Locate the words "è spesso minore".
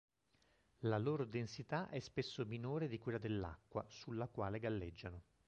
1.87-2.87